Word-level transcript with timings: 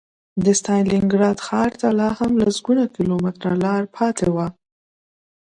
د 0.43 0.45
ستالینګراډ 0.59 1.37
ښار 1.47 1.71
ته 1.81 1.87
لا 1.99 2.09
هم 2.19 2.31
لسګونه 2.41 2.83
کیلومتره 2.95 3.51
لاره 3.63 3.87
پاتې 3.95 4.27
وه 4.35 4.47